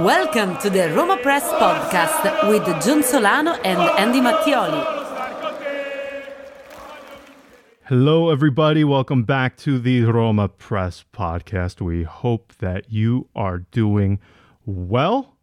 [0.00, 4.82] Welcome to the Roma Press podcast with John Solano and Andy Mattioli.
[7.84, 8.82] Hello, everybody.
[8.82, 11.82] Welcome back to the Roma Press podcast.
[11.82, 14.20] We hope that you are doing
[14.64, 15.36] well.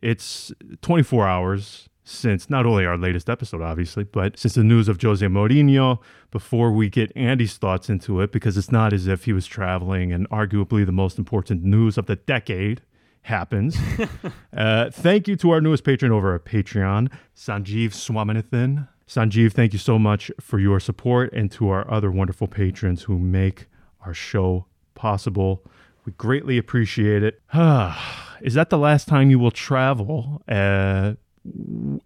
[0.00, 5.02] It's 24 hours since not only our latest episode, obviously, but since the news of
[5.02, 5.98] Jose Mourinho.
[6.30, 10.12] Before we get Andy's thoughts into it, because it's not as if he was traveling
[10.12, 12.80] and arguably the most important news of the decade
[13.24, 13.76] happens.
[14.56, 18.88] uh, thank you to our newest patron over at Patreon, Sanjeev Swaminathan.
[19.08, 23.18] Sanjeev, thank you so much for your support and to our other wonderful patrons who
[23.18, 23.66] make
[24.04, 25.64] our show possible.
[26.04, 27.40] We greatly appreciate it.
[28.42, 30.42] Is that the last time you will travel?
[30.46, 31.14] Uh,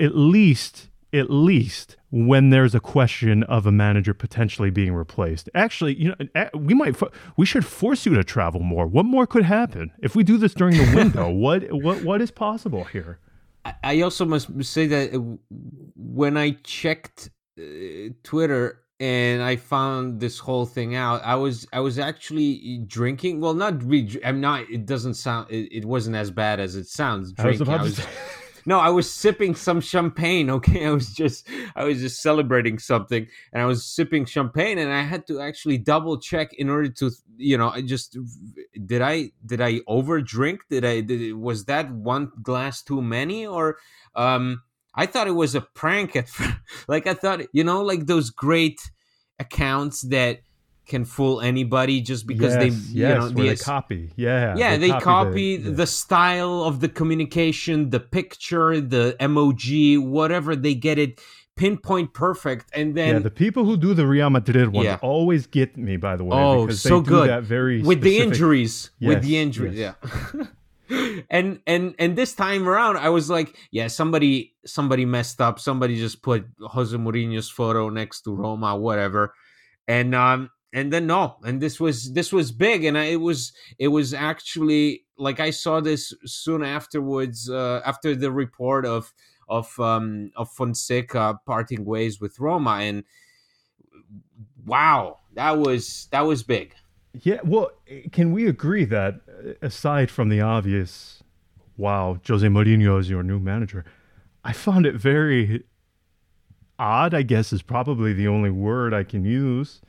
[0.01, 5.49] at least, at least when there's a question of a manager potentially being replaced.
[5.55, 6.97] Actually, you know, we might
[7.37, 8.87] we should force you to travel more.
[8.87, 11.31] What more could happen if we do this during the window?
[11.45, 13.19] what what what is possible here?
[13.83, 15.21] I also must say that uh,
[15.97, 17.63] when I checked uh,
[18.23, 23.41] Twitter and I found this whole thing out, I was I was actually drinking.
[23.41, 24.71] Well, not re- I'm not.
[24.71, 25.51] It doesn't sound.
[25.51, 27.33] It, it wasn't as bad as it sounds.
[27.33, 27.69] Drinking.
[27.69, 28.09] I was, I was
[28.67, 30.51] no, I was sipping some champagne.
[30.59, 34.93] Okay, I was just I was just celebrating something, and I was sipping champagne, and
[34.93, 38.17] I had to actually double check in order to you know I just
[38.87, 40.63] did I did I over drink?
[40.69, 43.79] Did I did, was that one glass too many or
[44.15, 44.63] um
[44.95, 46.29] I thought it was a prank at
[46.89, 48.81] like I thought you know like those great
[49.39, 50.41] accounts that
[50.89, 54.11] can fool anybody just because yes, they yes, you know they copy.
[54.17, 55.77] Yeah yeah they, they copy, the, yeah.
[55.77, 61.21] the, style of the communication the picture the emoji whatever they get it
[61.57, 64.99] pinpoint perfect and then yeah the people who do the Real Madrid ones yeah.
[65.03, 67.29] always get me by the way oh because so do good.
[67.29, 68.03] that very with specific...
[68.03, 69.95] the injuries yes, with the injuries yeah.
[71.29, 75.61] And and and this time around i was like yeah somebody somebody messed up.
[75.61, 79.35] Somebody just put jose mourinho's photo next to roma whatever.
[79.87, 83.53] And um and then no and this was this was big and I, it was
[83.79, 89.13] it was actually like i saw this soon afterwards uh, after the report of
[89.49, 93.05] of um of fonseca parting ways with roma and
[94.67, 96.75] wow that was that was big.
[97.15, 97.71] Yeah well
[98.13, 101.23] can we agree that uh, aside from the obvious
[101.77, 103.85] wow jose mourinho is your new manager
[104.45, 105.65] i found it very
[106.79, 109.81] odd i guess is probably the only word i can use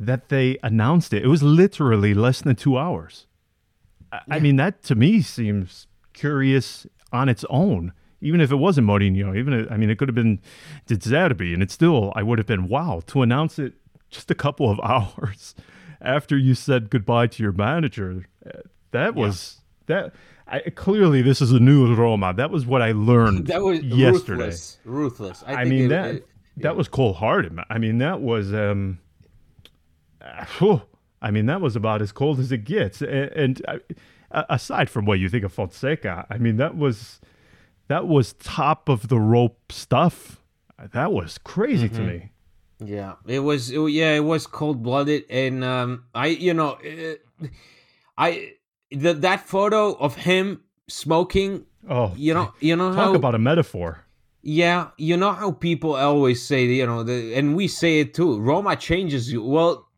[0.00, 1.22] that they announced it.
[1.22, 3.26] It was literally less than two hours.
[4.12, 4.20] Yeah.
[4.30, 7.92] I mean, that to me seems curious on its own.
[8.22, 10.40] Even if it wasn't Mourinho, even if, I mean, it could have been
[10.88, 13.74] Zerbi, and it still I would have been wow to announce it
[14.10, 15.54] just a couple of hours
[16.00, 18.26] after you said goodbye to your manager.
[18.90, 20.02] That was yeah.
[20.02, 20.14] that.
[20.52, 22.34] I, clearly, this is a new Roma.
[22.34, 23.46] That was what I learned.
[23.46, 24.46] that was yesterday.
[24.46, 24.78] Ruthless.
[24.84, 25.44] ruthless.
[25.46, 26.62] I, I mean it, that it, yeah.
[26.64, 27.56] that was cold hearted.
[27.68, 28.52] I mean that was.
[28.54, 28.98] um
[30.58, 30.82] whew,
[31.22, 33.02] I mean, that was about as cold as it gets.
[33.02, 33.62] And, and
[34.30, 37.20] uh, aside from what you think of Fonseca, I mean, that was
[37.88, 40.40] that was top of the rope stuff.
[40.92, 41.96] That was crazy mm-hmm.
[41.96, 42.30] to me.
[42.82, 43.70] Yeah, it was.
[43.70, 47.26] It, yeah, it was cold blooded, and um, I, you know, it,
[48.16, 48.52] I
[48.90, 51.66] the, that photo of him smoking.
[51.88, 54.04] Oh, you know, you know talk how, about a metaphor.
[54.42, 58.40] Yeah, you know how people always say, you know, the, and we say it too.
[58.40, 59.44] Roma changes you.
[59.44, 59.89] Well,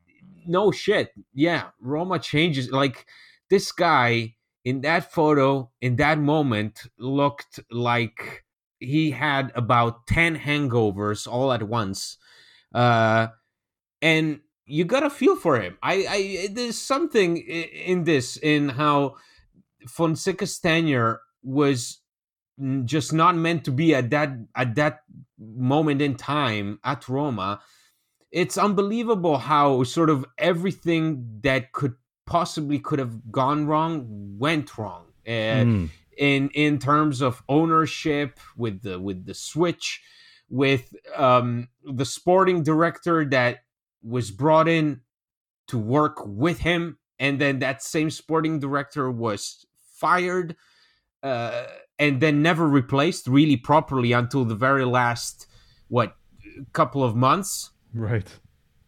[0.47, 1.13] no shit.
[1.33, 2.71] Yeah, Roma changes.
[2.71, 3.07] Like
[3.51, 4.35] this guy
[4.65, 8.45] in that photo, in that moment, looked like
[8.79, 12.17] he had about 10 hangovers all at once.
[12.75, 13.29] Uh,
[14.01, 15.79] and you got to feel for him.
[15.83, 19.17] I, I, there's something in this, in how
[19.87, 21.99] Fonseca's tenure was
[22.85, 25.01] just not meant to be at that at that
[25.39, 27.61] moment in time at Roma
[28.33, 31.95] it's unbelievable how sort of everything that could
[32.27, 34.07] possibly could have gone wrong
[34.39, 35.05] went wrong.
[35.27, 35.91] Uh, mm.
[36.19, 40.03] in in terms of ownership with the with the switch
[40.49, 43.61] with um the sporting director that
[44.03, 45.01] was brought in
[45.69, 49.65] to work with him and then that same sporting director was
[49.95, 50.57] fired
[51.23, 51.67] uh,
[52.01, 55.47] and then never replaced really properly until the very last
[55.87, 56.17] what
[56.73, 58.29] couple of months Right.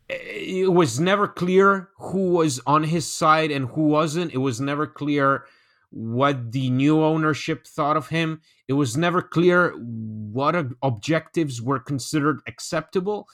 [0.08, 4.32] it was never clear who was on his side and who wasn't.
[4.32, 5.44] It was never clear
[5.90, 8.40] what the new ownership thought of him.
[8.68, 13.28] It was never clear what objectives were considered acceptable.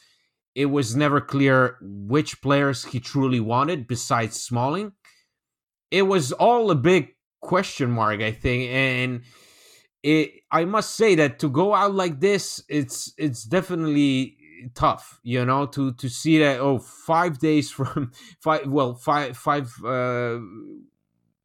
[0.54, 4.92] It was never clear which players he truly wanted besides Smalling.
[5.90, 9.22] It was all a big question mark, I think, and
[10.02, 14.36] it I must say that to go out like this, it's it's definitely
[14.74, 19.72] tough you know to to see that oh five days from five well five five
[19.84, 20.38] uh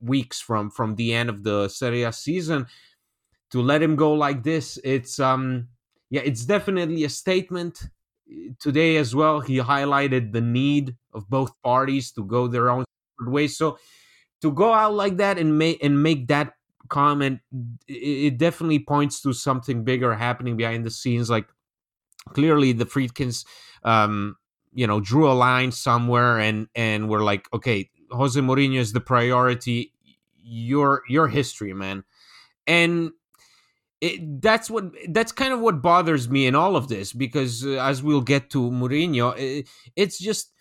[0.02, 2.68] weeks from from the end of the Serie A season
[3.52, 5.68] to let him go like this it's um
[6.10, 7.90] yeah it's definitely a statement.
[8.60, 12.84] Today as well he highlighted the need of both parties to go their own
[13.22, 13.78] way so
[14.42, 16.54] to go out like that and make and make that
[16.90, 17.40] comment
[17.88, 17.94] it,
[18.34, 21.46] it definitely points to something bigger happening behind the scenes like
[22.34, 23.46] clearly the Friedkins,
[23.84, 24.36] um,
[24.74, 29.02] you know, drew a line somewhere and and we're like, okay, Jose Mourinho is the
[29.02, 29.92] priority.
[30.48, 32.04] Your your history, man,
[32.68, 33.12] and
[34.00, 37.82] it, that's what that's kind of what bothers me in all of this because uh,
[37.82, 40.52] as we'll get to Mourinho, it, it's just.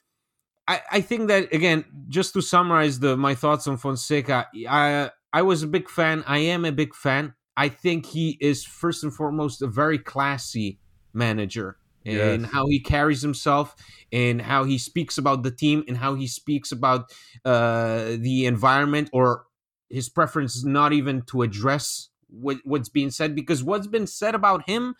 [0.67, 5.43] I, I think that again, just to summarize the my thoughts on Fonseca, I I
[5.43, 6.25] was a big fan.
[6.27, 7.35] I am a big fan.
[7.55, 10.79] I think he is first and foremost a very classy
[11.15, 11.77] manager
[12.07, 12.51] and Yes.
[12.53, 13.75] how he carries himself
[14.13, 17.11] and how he speaks about the team and how he speaks about
[17.45, 19.45] uh, the environment or
[19.89, 24.35] his preference is not even to address what, what's being said because what's been said
[24.35, 24.95] about him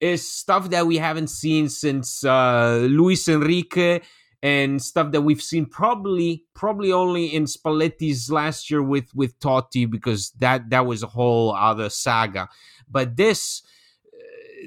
[0.00, 4.00] is stuff that we haven't seen since uh, Luis Enrique
[4.42, 9.90] and stuff that we've seen probably probably only in Spalletti's last year with with Totti
[9.90, 12.48] because that that was a whole other saga
[12.90, 13.62] but this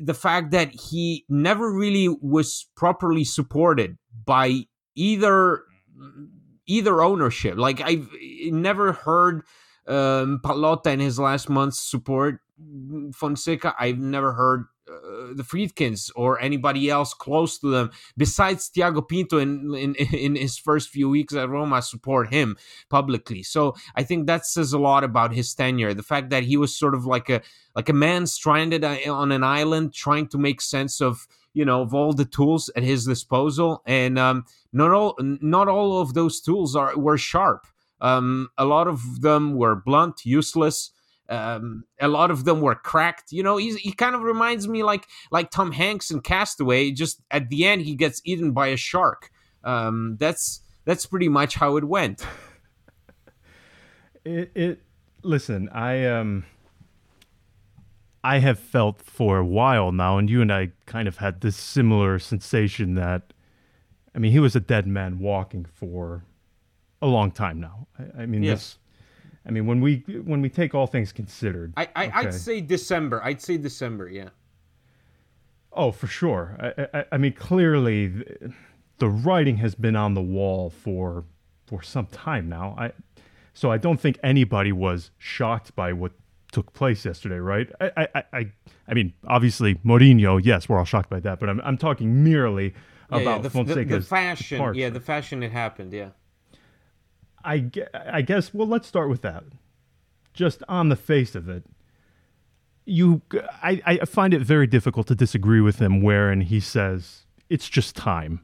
[0.02, 4.66] the fact that he never really was properly supported by
[4.96, 5.64] either
[6.68, 7.58] either ownership.
[7.58, 8.10] Like I've
[8.46, 9.44] never heard
[9.88, 12.40] um, Pallotta in his last month's support
[13.14, 13.76] Fonseca.
[13.80, 19.38] I've never heard uh, the Friedkins or anybody else close to them besides Tiago Pinto
[19.38, 22.58] in, in in his first few weeks at Roma support him
[22.90, 23.44] publicly.
[23.44, 25.94] So I think that says a lot about his tenure.
[25.94, 27.42] The fact that he was sort of like a
[27.76, 31.82] like a man stranded uh, on an island trying to make sense of you know
[31.82, 36.42] of all the tools at his disposal and um, not all not all of those
[36.42, 37.68] tools are were sharp
[38.02, 40.92] um, a lot of them were blunt useless
[41.30, 44.84] um, a lot of them were cracked you know he's, he kind of reminds me
[44.84, 48.78] like like tom hanks in castaway just at the end he gets eaten by a
[48.78, 49.30] shark
[49.64, 52.26] um, that's that's pretty much how it went
[54.26, 54.82] It, it
[55.24, 56.46] listen, I um
[58.24, 61.56] I have felt for a while now, and you and I kind of had this
[61.56, 63.34] similar sensation that
[64.14, 66.26] I mean he was a dead man walking for
[67.02, 67.88] a long time now.
[67.98, 68.60] I, I mean Yes.
[68.60, 68.78] this
[69.50, 71.74] I mean when we when we take all things considered.
[71.76, 72.12] I, I okay.
[72.20, 74.30] i'd say december i'd say december yeah
[75.72, 76.58] Oh, for sure.
[76.60, 78.52] I, I, I mean, clearly, the,
[78.98, 81.26] the writing has been on the wall for
[81.68, 82.76] for some time now.
[82.78, 82.92] I
[83.54, 86.12] so I don't think anybody was shocked by what
[86.52, 87.70] took place yesterday, right?
[87.80, 88.52] I I, I-
[88.88, 90.44] I, mean, obviously, Mourinho.
[90.44, 92.74] Yes, we're all shocked by that, but I'm I'm talking merely
[93.12, 94.80] Yeah, yeah, about the, the, the fashion departure.
[94.80, 96.10] yeah the fashion it happened yeah
[97.44, 99.44] I, I guess, well, let's start with that.
[100.34, 101.64] Just on the face of it,
[102.86, 103.22] you,
[103.62, 107.96] I, I find it very difficult to disagree with him wherein he says it's just
[107.96, 108.42] time.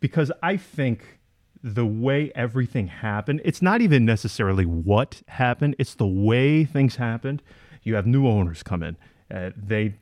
[0.00, 1.18] Because I think
[1.62, 7.42] the way everything happened, it's not even necessarily what happened, it's the way things happened.
[7.82, 8.96] You have new owners come in.
[9.30, 9.94] Uh, they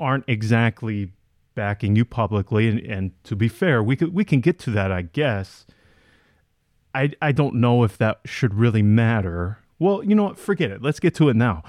[0.00, 1.12] aren't exactly
[1.54, 2.68] backing you publicly.
[2.68, 5.66] And, and to be fair, we, could, we can get to that, I guess.
[6.94, 9.58] I, I don't know if that should really matter.
[9.78, 10.38] Well, you know what?
[10.38, 10.82] Forget it.
[10.82, 11.62] Let's get to it now.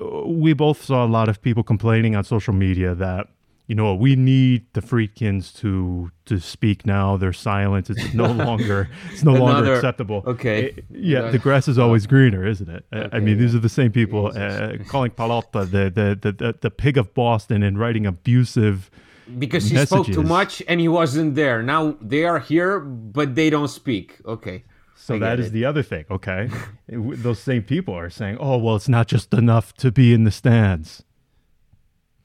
[0.00, 3.26] Uh, We both saw a lot of people complaining on social media that,
[3.66, 7.16] you know, what, we need the Friedkins to to speak now.
[7.18, 7.90] They're silent.
[7.90, 10.22] It's no longer it's no longer Another- acceptable.
[10.26, 10.70] okay.
[10.70, 12.84] Uh, yeah, the grass is always greener, isn't it?
[12.92, 16.32] Uh, I Okay, mean, these are the same people uh, calling Pallotta the the, the
[16.32, 18.90] the the pig of Boston and writing abusive.
[19.38, 23.50] Because he spoke too much and he wasn't there now they are here but they
[23.50, 24.64] don't speak okay
[25.08, 25.52] So I that is it.
[25.52, 26.04] the other thing.
[26.10, 26.50] Okay,
[27.24, 30.30] those same people are saying, "Oh, well, it's not just enough to be in the
[30.30, 31.04] stands."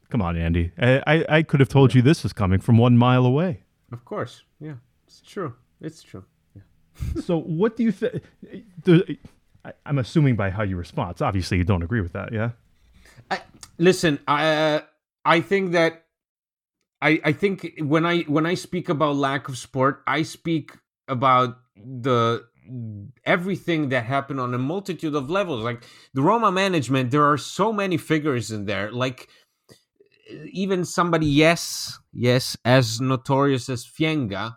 [0.09, 0.71] Come on, Andy.
[0.77, 3.63] I I, I could have told you this is coming from one mile away.
[3.91, 5.53] Of course, yeah, it's true.
[5.81, 6.23] It's true.
[7.25, 8.23] so what do you think?
[9.85, 11.21] I'm assuming by how you respond.
[11.21, 12.49] Obviously, you don't agree with that, yeah?
[13.31, 13.37] I,
[13.77, 14.81] listen, I uh,
[15.25, 16.02] I think that
[17.03, 20.71] I I think when I when I speak about lack of sport, I speak
[21.09, 22.45] about the
[23.25, 25.63] everything that happened on a multitude of levels.
[25.63, 25.83] Like
[26.13, 28.91] the Roma management, there are so many figures in there.
[28.91, 29.27] Like
[30.51, 34.55] even somebody, yes, yes, as notorious as Fienga,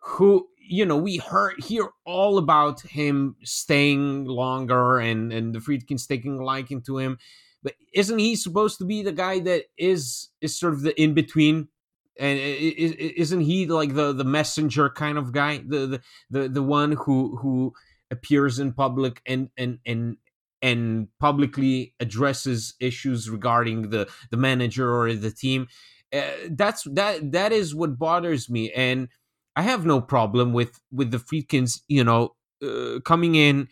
[0.00, 6.06] who you know we heard hear all about him staying longer and and the Friedkins
[6.06, 7.18] taking liking to him,
[7.62, 11.14] but isn't he supposed to be the guy that is is sort of the in
[11.14, 11.68] between?
[12.18, 16.00] And isn't he like the the messenger kind of guy, the the
[16.30, 17.72] the, the one who who
[18.10, 20.16] appears in public and and and
[20.62, 25.66] and publicly addresses issues regarding the the manager or the team?
[26.12, 29.08] Uh, that's that that is what bothers me and
[29.56, 33.68] I have no problem with with the Friedkins, you know, uh, coming in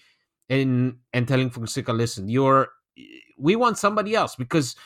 [0.48, 2.68] and and telling Fonseca, listen, you're
[3.38, 4.76] we want somebody else because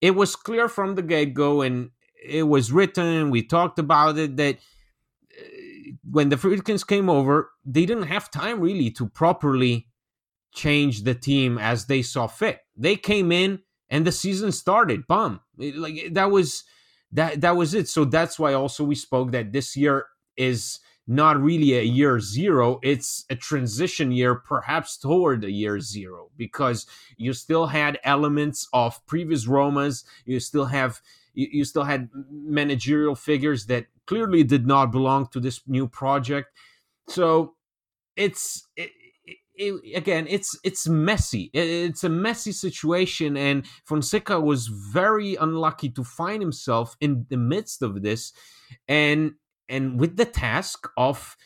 [0.00, 1.90] it was clear from the get go and
[2.22, 3.30] it was written.
[3.30, 8.60] We talked about it that uh, when the Friedkins came over, they didn't have time
[8.60, 9.88] really to properly
[10.54, 12.60] change the team as they saw fit.
[12.76, 13.60] They came in
[13.90, 15.06] and the season started.
[15.06, 16.64] Bum, like that was
[17.12, 17.88] that that was it.
[17.88, 22.78] So that's why also we spoke that this year is not really a year zero
[22.82, 26.86] it's a transition year perhaps toward a year zero because
[27.16, 31.00] you still had elements of previous romas you still have
[31.38, 36.48] you, you still had managerial figures that clearly did not belong to this new project.
[37.08, 37.54] So
[38.16, 38.90] it's it,
[39.54, 41.50] it, again it's it's messy.
[41.54, 47.82] It's a messy situation and fonseca was very unlucky to find himself in the midst
[47.82, 48.32] of this.
[48.88, 49.34] And
[49.68, 51.36] and with the task of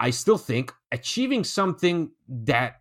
[0.00, 2.80] i still think achieving something that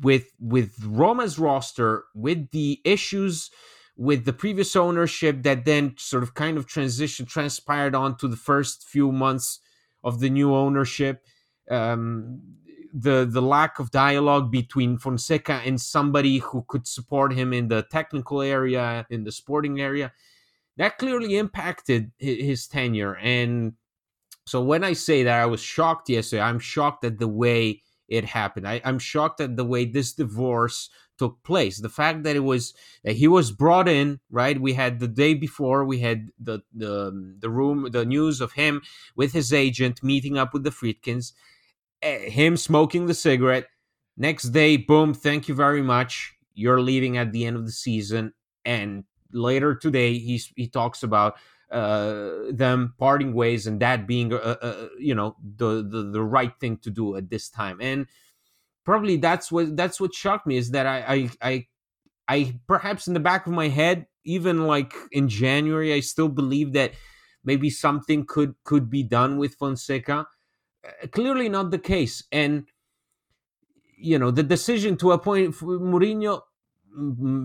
[0.00, 3.50] with with roma's roster with the issues
[3.96, 8.84] with the previous ownership that then sort of kind of transition transpired onto the first
[8.84, 9.60] few months
[10.02, 11.24] of the new ownership
[11.70, 12.40] um,
[12.92, 17.82] the the lack of dialogue between Fonseca and somebody who could support him in the
[17.90, 20.12] technical area in the sporting area
[20.76, 23.16] that clearly impacted his tenure.
[23.16, 23.74] And
[24.46, 26.42] so when i say that i was shocked yesterday.
[26.42, 28.68] I'm shocked at the way it happened.
[28.68, 31.80] I, i'm shocked at the way this divorce took place.
[31.80, 34.60] The fact that it was that he was brought in right?
[34.60, 38.82] We had the day before we had the the, the room the news of him
[39.16, 41.32] with his agent meeting up with the friedkins
[42.02, 43.66] eh, him smoking the cigarette.
[44.16, 46.34] Next day boom thank you very much.
[46.54, 48.32] You're leaving at the end of the season
[48.64, 51.36] and later today he's he talks about
[51.70, 56.52] uh, them parting ways and that being uh, uh, you know the, the the right
[56.60, 57.78] thing to do at this time.
[57.80, 58.06] And
[58.84, 61.66] probably that's what that's what shocked me is that I, I i
[62.28, 66.74] i perhaps in the back of my head even like in january i still believe
[66.74, 66.92] that
[67.44, 70.26] maybe something could could be done with fonseca.
[70.84, 72.24] Uh, clearly not the case.
[72.32, 72.66] And
[73.96, 76.42] you know the decision to appoint Mourinho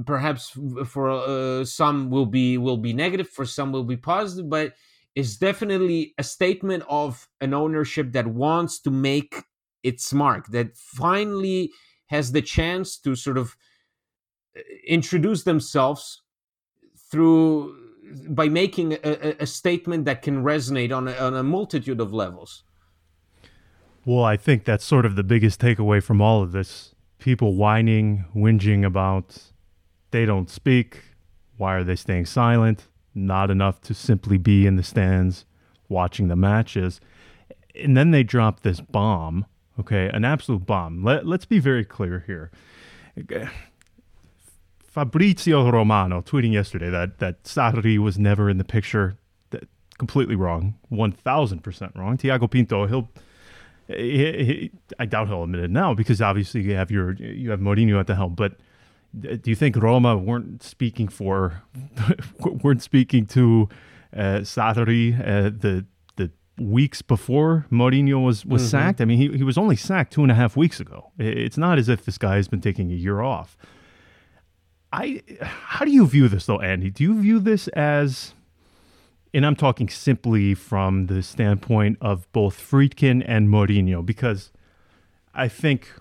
[0.05, 4.73] perhaps for uh, some will be will be negative for some will be positive but
[5.15, 9.43] it's definitely a statement of an ownership that wants to make
[9.83, 11.71] its mark that finally
[12.07, 13.55] has the chance to sort of
[14.55, 16.21] uh, introduce themselves
[17.11, 17.75] through
[18.29, 22.63] by making a, a statement that can resonate on a, on a multitude of levels.
[24.05, 28.25] Well i think that's sort of the biggest takeaway from all of this people whining,
[28.35, 29.37] whinging about
[30.11, 31.03] they don't speak.
[31.57, 32.87] Why are they staying silent?
[33.13, 35.45] Not enough to simply be in the stands
[35.89, 36.99] watching the matches.
[37.75, 39.45] And then they drop this bomb,
[39.79, 41.03] okay, an absolute bomb.
[41.03, 42.51] Let, let's be very clear here.
[44.87, 49.17] Fabrizio Romano tweeting yesterday that, that Sarri was never in the picture.
[49.51, 50.75] That, completely wrong.
[50.91, 52.17] 1000% wrong.
[52.17, 53.09] Tiago Pinto, he'll
[53.89, 57.59] he, he, I doubt he'll admit it now because obviously you have your you have
[57.59, 58.35] Mourinho at the helm.
[58.35, 58.53] But
[59.17, 61.63] do you think Roma weren't speaking for
[62.63, 63.67] weren't speaking to
[64.15, 65.85] uh, Sarri uh, the
[66.17, 68.69] the weeks before Mourinho was was mm-hmm.
[68.69, 69.01] sacked?
[69.01, 71.11] I mean, he he was only sacked two and a half weeks ago.
[71.17, 73.57] It's not as if this guy has been taking a year off.
[74.91, 76.91] I how do you view this though, Andy?
[76.91, 78.33] Do you view this as
[79.33, 84.51] and I'm talking simply from the standpoint of both Friedkin and Mourinho, because
[85.33, 85.91] I think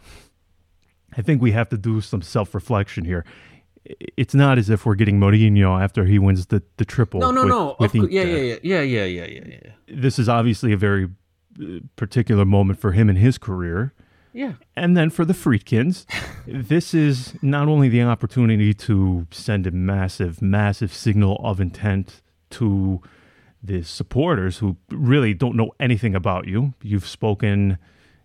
[1.16, 3.24] I think we have to do some self-reflection here.
[4.16, 7.20] It's not as if we're getting Mourinho after he wins the, the triple.
[7.20, 8.02] No, no, with, no.
[8.02, 9.70] with yeah, yeah, yeah, yeah, yeah, yeah, yeah.
[9.88, 11.08] This is obviously a very
[11.60, 13.94] uh, particular moment for him in his career.
[14.32, 14.54] Yeah.
[14.76, 16.06] And then for the Friedkins,
[16.46, 23.00] this is not only the opportunity to send a massive, massive signal of intent to
[23.62, 26.74] the supporters who really don't know anything about you.
[26.82, 27.78] You've spoken,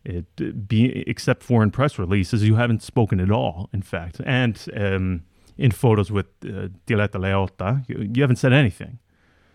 [0.04, 4.22] it, be, except for in press releases, you haven't spoken at all, in fact.
[4.26, 5.24] And um,
[5.58, 9.00] in photos with uh, Diletta Leotta, you, you haven't said anything.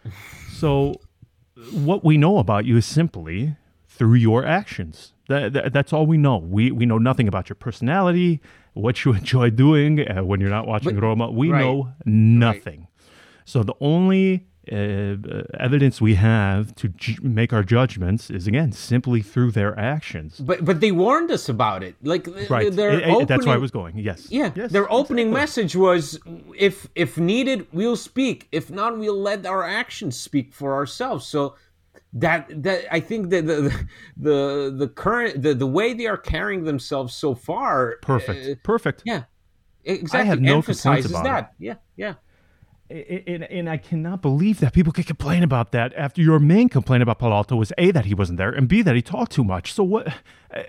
[0.53, 0.95] So
[1.73, 3.55] what we know about you is simply
[3.87, 5.13] through your actions.
[5.29, 6.39] That, that, that's all we know.
[6.39, 8.41] We we know nothing about your personality,
[8.75, 11.31] what you enjoy doing uh, when you're not watching But- Roma.
[11.31, 11.61] We right.
[11.61, 12.89] know nothing.
[13.45, 18.73] So the only uh, uh, evidence we have to ju- make our judgments is again
[18.73, 20.39] simply through their actions.
[20.39, 21.95] But but they warned us about it.
[22.03, 22.73] Like Right.
[22.73, 23.99] Their Eh, eh, that's where I was going.
[23.99, 24.29] Yes.
[24.31, 25.41] Yeah, Yes, their opening exactly.
[25.43, 26.19] message was
[26.57, 28.49] if if needed, we'll speak.
[28.53, 31.27] If not, we'll let our actions speak for ourselves.
[31.27, 31.55] So
[32.13, 33.61] that that I think that the
[34.17, 38.47] the the current the, the way they are carrying themselves so far Perfect.
[38.49, 39.03] uh, Perfect.
[39.05, 39.25] yeah.
[39.85, 40.21] Exactly.
[40.21, 41.29] I have no complaints about it.
[41.29, 41.55] that.
[41.59, 42.15] Yeah, yeah.
[42.91, 47.03] And, and I cannot believe that people could complain about that after your main complaint
[47.03, 49.73] about Palo was A, that he wasn't there, and B, that he talked too much.
[49.75, 50.13] So what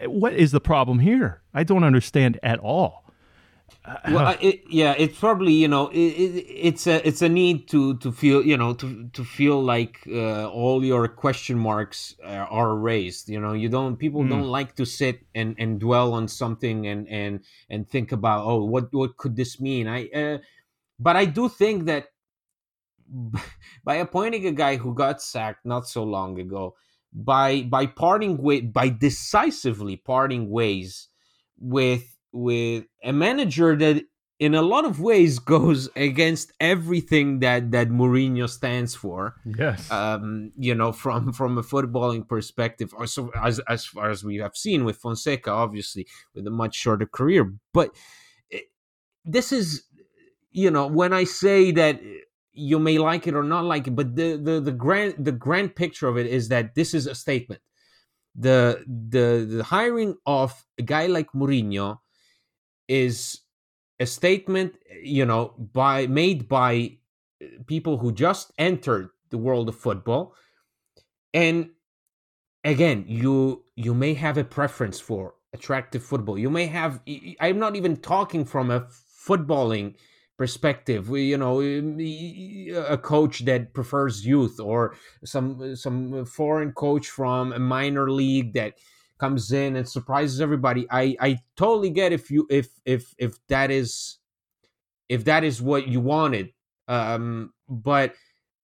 [0.05, 1.41] what is the problem here?
[1.53, 3.05] I don't understand at all.
[4.09, 7.67] Well, I- it, yeah, it's probably you know it, it, it's a it's a need
[7.69, 12.27] to to feel you know to to feel like uh, all your question marks uh,
[12.49, 13.29] are raised.
[13.29, 17.07] You know, you don't people don't like to sit and and dwell on something and
[17.07, 19.87] and and think about oh what what could this mean?
[19.87, 20.37] I uh,
[20.99, 22.07] but I do think that
[23.83, 26.75] by appointing a guy who got sacked not so long ago,
[27.11, 31.07] by by parting with by decisively parting ways
[31.57, 34.03] with with a manager that
[34.39, 39.35] in a lot of ways goes against everything that that Mourinho stands for.
[39.45, 39.91] Yes.
[39.91, 44.55] Um, you know, from from a footballing perspective, also as as far as we have
[44.55, 47.95] seen with Fonseca, obviously with a much shorter career, but
[48.49, 48.65] it,
[49.25, 49.83] this is,
[50.51, 52.19] you know, when I say that eh,
[52.53, 55.75] you may like it or not like it, but the the the grand the grand
[55.75, 57.61] picture of it is that this is a statement.
[58.35, 61.99] The the the hiring of a guy like Mourinho
[62.87, 63.41] is
[63.99, 66.97] a statement, eh, you know, by made by
[67.41, 70.35] eh, people who just entered the world of football,
[71.33, 71.69] and
[72.63, 76.37] again, you you may have a preference for attractive football.
[76.37, 77.01] You may have.
[77.39, 78.87] I'm not even talking from a
[79.27, 79.95] footballing
[80.39, 81.09] perspective.
[81.09, 87.59] We you know a coach that prefers youth or some some foreign coach from a
[87.59, 88.75] minor league that
[89.19, 90.87] comes in and surprises everybody.
[90.89, 94.17] I i totally get if you if if if that is
[95.09, 96.53] if that is what you wanted.
[96.87, 98.15] Um but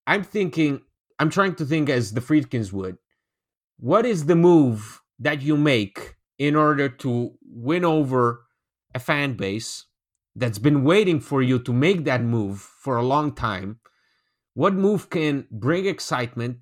[0.07, 0.81] i'm thinking
[1.19, 2.97] i'm trying to think as the friedkins would.
[3.77, 8.45] What is the move that you make in order to win over
[8.93, 9.85] a fan base
[10.36, 13.80] that's been waiting for you to make that move for a long time
[14.56, 16.60] what move can bring excitement?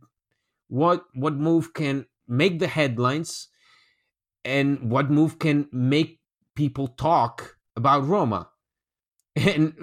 [0.67, 3.47] What what move can make the headlines?
[4.43, 6.19] And what move can make
[6.55, 8.49] people talk about roma?
[9.35, 9.73] And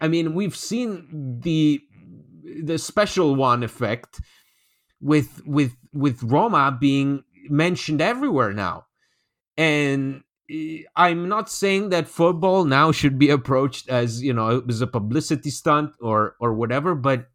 [0.00, 1.80] i mean we've seen the
[2.64, 4.20] the special one effect
[5.00, 8.86] with with with roma being mentioned everywhere now.
[9.56, 10.22] And
[10.96, 15.50] I'm not saying that football now should be approached as you know as a publicity
[15.50, 17.28] stunt or or whatever, but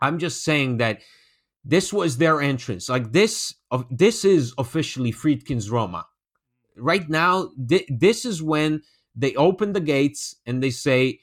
[0.00, 1.00] I'm just saying that
[1.64, 2.88] this was their entrance.
[2.88, 6.06] Like this, of this is officially Friedkin's Roma.
[6.76, 8.82] Right now, th- this is when
[9.16, 11.20] they open the gates and they say,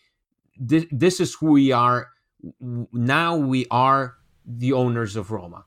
[0.59, 2.09] "This is who we are.
[2.93, 5.66] Now we are the owners of Roma."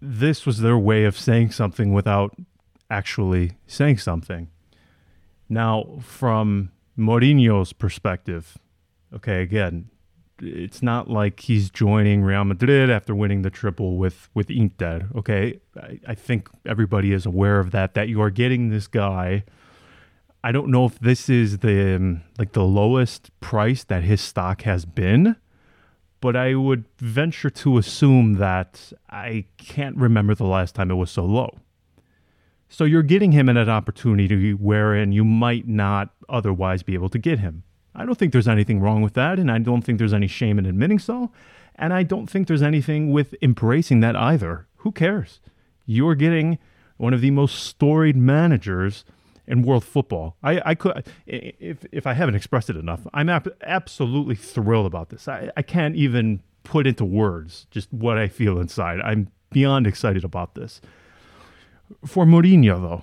[0.00, 2.36] this was their way of saying something without
[2.90, 4.48] actually saying something.
[5.48, 8.58] Now, from Mourinho's perspective,
[9.14, 9.90] okay, again,
[10.42, 15.08] it's not like he's joining Real Madrid after winning the triple with with Inter.
[15.14, 17.94] Okay, I, I think everybody is aware of that.
[17.94, 19.44] That you are getting this guy.
[20.42, 24.62] I don't know if this is the um, like the lowest price that his stock
[24.62, 25.36] has been,
[26.20, 31.10] but I would venture to assume that I can't remember the last time it was
[31.10, 31.58] so low.
[32.68, 37.18] So you're getting him in an opportunity wherein you might not otherwise be able to
[37.18, 37.64] get him.
[37.94, 40.58] I don't think there's anything wrong with that, and I don't think there's any shame
[40.58, 41.32] in admitting so.
[41.74, 44.66] And I don't think there's anything with embracing that either.
[44.76, 45.40] Who cares?
[45.86, 46.58] You're getting
[46.98, 49.04] one of the most storied managers
[49.50, 50.36] in world football.
[50.42, 55.10] I, I could, if, if I haven't expressed it enough, I'm ap- absolutely thrilled about
[55.10, 55.28] this.
[55.28, 59.00] I, I can't even put into words just what I feel inside.
[59.00, 60.80] I'm beyond excited about this.
[62.06, 63.02] For Mourinho, though,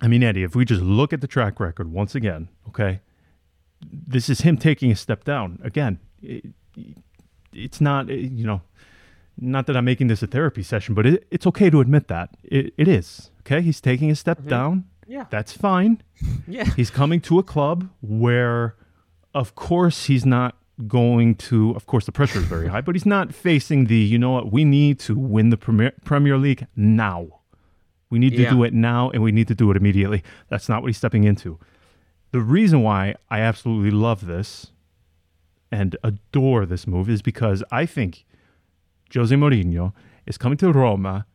[0.00, 3.00] I mean, Eddie, if we just look at the track record once again, okay,
[3.80, 5.58] this is him taking a step down.
[5.64, 6.46] Again, it,
[7.52, 8.62] it's not, you know,
[9.36, 12.30] not that I'm making this a therapy session, but it, it's okay to admit that.
[12.44, 13.30] It, it is.
[13.40, 13.62] Okay.
[13.62, 14.48] He's taking a step mm-hmm.
[14.48, 14.84] down.
[15.08, 15.24] Yeah.
[15.30, 16.02] That's fine.
[16.46, 16.64] yeah.
[16.76, 18.76] He's coming to a club where,
[19.34, 23.06] of course, he's not going to, of course, the pressure is very high, but he's
[23.06, 27.40] not facing the, you know what, we need to win the Premier, Premier League now.
[28.10, 28.50] We need to yeah.
[28.50, 30.22] do it now and we need to do it immediately.
[30.48, 31.58] That's not what he's stepping into.
[32.30, 34.68] The reason why I absolutely love this
[35.72, 38.24] and adore this move is because I think
[39.14, 39.92] Jose Mourinho
[40.26, 41.26] is coming to Roma,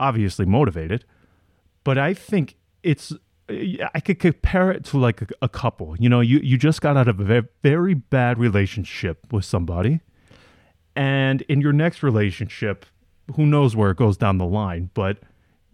[0.00, 1.04] obviously motivated,
[1.84, 3.12] but I think it's
[3.48, 5.96] I could compare it to like a, a, couple.
[5.98, 10.00] You know, you, you just got out of a very, very bad relationship with somebody,
[10.94, 12.84] and in your next relationship,
[13.36, 15.18] who knows where it goes down the line, but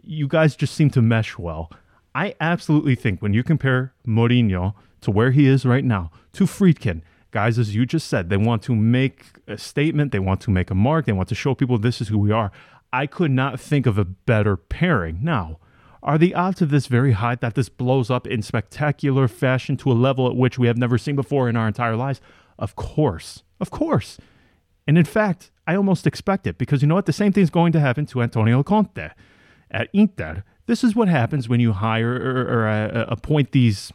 [0.03, 1.71] you guys just seem to mesh well.
[2.15, 7.03] I absolutely think when you compare Mourinho to where he is right now to Friedkin,
[7.31, 10.71] guys, as you just said, they want to make a statement, they want to make
[10.71, 12.53] a mark, they want to show people this is who we are.
[12.93, 15.19] I could not think of a better pairing.
[15.23, 15.59] Now,
[16.05, 19.91] are the odds of this very high that this blows up in spectacular fashion to
[19.91, 22.21] a level at which we have never seen before in our entire lives?
[22.59, 23.43] Of course.
[23.59, 24.19] Of course.
[24.87, 27.07] And in fact, I almost expect it because you know what?
[27.07, 29.09] The same thing is going to happen to Antonio Conte
[29.71, 30.45] at Inter.
[30.67, 33.91] This is what happens when you hire or, or uh, appoint these.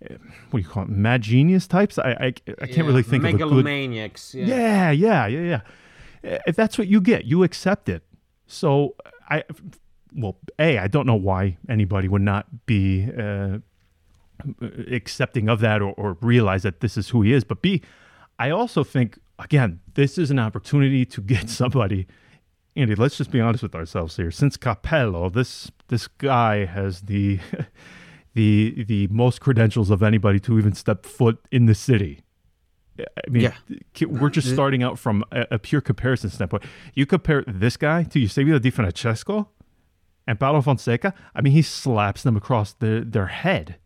[0.00, 0.18] What
[0.52, 0.88] do you call it?
[0.88, 1.98] Mad genius types?
[1.98, 3.64] I I, I can't yeah, really think of a good.
[4.34, 4.46] Yeah.
[4.46, 5.60] yeah, yeah, yeah,
[6.22, 6.38] yeah.
[6.46, 8.04] If that's what you get, you accept it.
[8.46, 8.94] So
[9.28, 9.44] I,
[10.16, 13.58] well, a I don't know why anybody would not be uh,
[14.90, 17.44] accepting of that or, or realize that this is who he is.
[17.44, 17.82] But b
[18.38, 22.06] I also think again this is an opportunity to get somebody
[22.74, 24.30] Andy, let's just be honest with ourselves here.
[24.30, 27.38] Since Capello, this this guy has the
[28.34, 32.22] the the most credentials of anybody to even step foot in the city.
[32.98, 34.06] I mean, yeah.
[34.06, 36.62] we're just starting out from a, a, pure comparison standpoint.
[36.94, 39.48] You compare this guy to Eusebio Di Francesco
[40.32, 41.14] and Paulo Fonseca.
[41.34, 43.76] I mean, he slaps them across the, their head.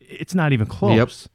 [0.00, 0.96] It's not even close.
[0.96, 1.30] Yep.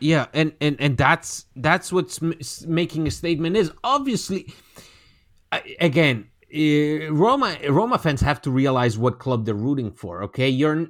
[0.00, 2.20] Yeah, and and and that's that's what's
[2.64, 4.52] making a statement is obviously.
[5.80, 10.22] Again, uh, Roma Roma fans have to realize what club they're rooting for.
[10.24, 10.86] Okay, you're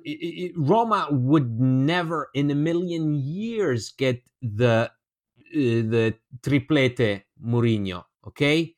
[0.57, 4.91] Roma would never in a million years get the uh,
[5.53, 8.05] the triplete Mourinho.
[8.29, 8.77] Okay,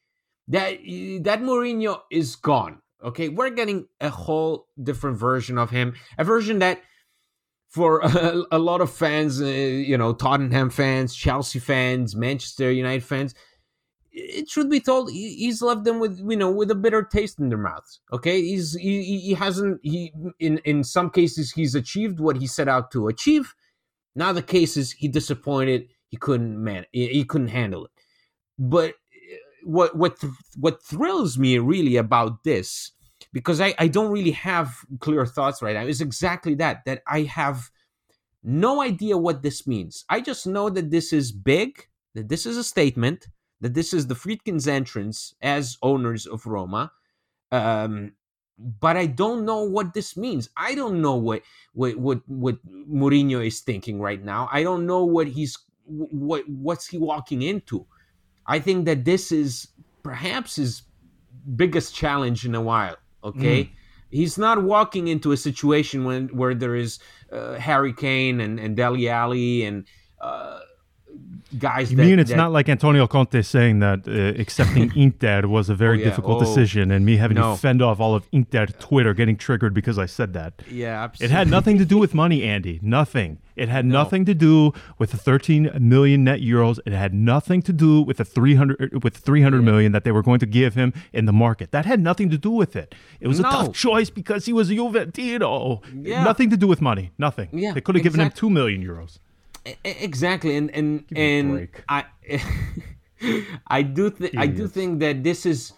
[0.49, 0.79] that
[1.23, 2.81] that Mourinho is gone.
[3.03, 6.81] Okay, we're getting a whole different version of him, a version that
[7.69, 13.05] for a, a lot of fans, uh, you know, Tottenham fans, Chelsea fans, Manchester United
[13.05, 13.35] fans
[14.13, 17.49] it should be told he's left them with you know with a bitter taste in
[17.49, 18.43] their mouths okay?
[18.43, 22.91] He's he, he hasn't he in in some cases he's achieved what he set out
[22.93, 23.55] to achieve.
[24.15, 27.91] Now the cases he disappointed he couldn't man he couldn't handle it.
[28.59, 28.95] But
[29.65, 30.19] what what
[30.59, 32.93] what thrills me really about this
[33.33, 37.23] because I, I don't really have clear thoughts right now is exactly that that i
[37.23, 37.71] have
[38.43, 42.57] no idea what this means i just know that this is big that this is
[42.57, 43.27] a statement
[43.63, 46.93] that this is the Friedkins' entrance as owners of Roma.
[47.53, 48.13] Um,
[48.59, 50.51] but I don't know what this means.
[50.57, 54.49] I don't know what what what what Mourinho is thinking right now.
[54.53, 57.87] I don't know what he's what what's he walking into.
[58.47, 59.69] I think that this is
[60.03, 60.83] perhaps his
[61.57, 62.97] biggest challenge in a while.
[63.25, 63.65] Okay.
[63.65, 63.71] Mm.
[64.11, 66.99] He's not walking into a situation when where there is
[67.33, 69.87] uh, Harry Kane and, and Dele Alli and
[70.21, 70.61] uh,
[71.59, 71.91] guys.
[71.91, 75.69] You that, mean it's that- not like Antonio Conte saying that uh, accepting Inter was
[75.69, 76.05] a very Oh, yeah.
[76.09, 77.55] difficult Oh, decision and me having no.
[77.55, 80.63] to fend off all of Inter Twitter getting triggered because I said that?
[80.71, 82.79] Yeah, It had nothing to do with money, Andy.
[82.83, 83.39] Nothing.
[83.55, 86.79] It had nothing to do with the 13 million net euros.
[86.87, 90.41] It had nothing to do with the 300 with 300 million that they were going
[90.41, 91.71] to give him in the market.
[91.71, 92.95] That had nothing to do with it.
[93.21, 95.83] It was a tough choice because he was a Juventino.
[95.95, 96.25] Yeah.
[96.25, 97.13] Nothing to do with money.
[97.19, 97.51] Nothing.
[97.53, 99.19] Yeah, they could have given him 2 million euros.
[99.85, 102.05] Exactly and and and i
[103.69, 105.73] i do th- i do think that this is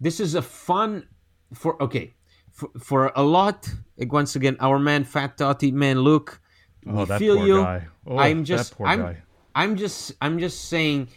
[0.00, 1.08] this is a fun
[1.52, 2.14] for okay
[2.52, 3.68] for, for a lot
[3.98, 5.40] like, once again our man fat
[5.72, 6.40] man Luke,
[6.86, 7.86] Oh, we feel poor you guy.
[8.06, 9.16] Oh, i'm just i'm guy.
[9.54, 11.08] i'm just i'm just saying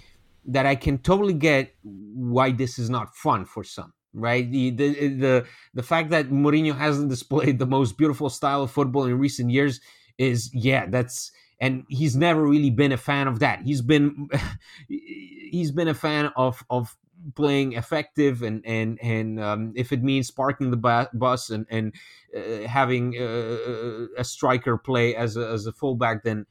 [0.46, 5.08] that i can totally get why this is not fun for some right the the
[5.10, 9.52] the, the fact that Mourinho hasn't displayed the most beautiful style of football in recent
[9.52, 9.82] years
[10.18, 13.62] is yeah that's and he's never really been a fan of that.
[13.64, 14.30] He's been
[14.88, 16.96] he's been a fan of of
[17.36, 21.94] playing effective and and and um, if it means parking the bu- bus and and
[22.36, 26.46] uh, having uh, a striker play as a, as a fullback then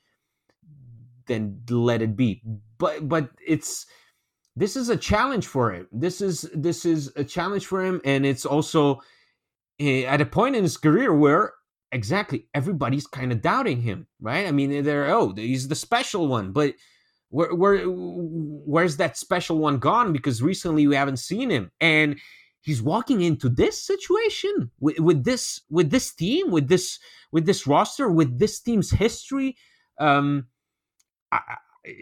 [1.27, 2.43] then let it be.
[2.79, 3.87] But but it's
[4.57, 5.87] this is a challenge for him.
[5.93, 8.01] This is this is a challenge for him.
[8.05, 9.03] And it's also
[9.79, 11.53] eh, at a point in his career where
[11.97, 14.47] exactly everybody's kind of doubting him right?
[14.47, 16.75] I mean they're oh he's the special one but
[17.31, 20.13] where, where where's that special one gone?
[20.13, 22.19] Because recently we haven't seen him and
[22.61, 26.99] he's walking into this situation with, with this with this team with this
[27.33, 29.57] with this roster with this team's history.
[29.99, 30.47] Um
[31.33, 31.41] I,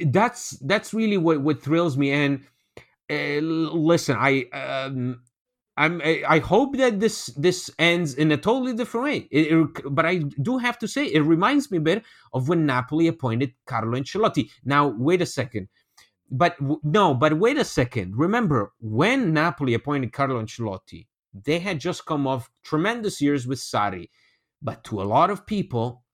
[0.07, 2.45] that's that's really what what thrills me and
[3.11, 5.21] uh, listen i um
[5.77, 6.01] I'm.
[6.05, 9.17] I hope that this this ends in a totally different way.
[9.31, 12.67] It- it- but I do have to say, it reminds me a bit of when
[12.67, 14.51] Napoli appointed Carlo Ancelotti.
[14.65, 15.69] Now, wait a second.
[16.31, 18.17] But no, but wait a second.
[18.17, 24.09] Remember, when Napoli appointed Carlo Ancelotti, they had just come off tremendous years with Sarri.
[24.63, 26.05] But to a lot of people,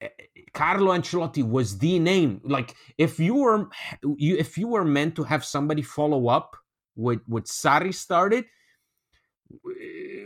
[0.00, 0.08] eh,
[0.54, 2.40] Carlo Ancelotti was the name.
[2.44, 3.68] Like if you were
[4.16, 6.56] you if you were meant to have somebody follow up
[6.94, 8.44] what what Sarri started,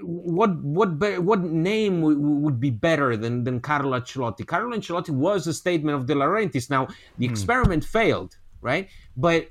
[0.02, 2.00] what what be, what name
[2.42, 4.46] would be better than than Carlo Ancelotti?
[4.46, 6.70] Carlo Ancelotti was a statement of De Laurentiis.
[6.70, 6.86] Now
[7.18, 7.32] the hmm.
[7.32, 8.88] experiment failed, right?
[9.16, 9.48] But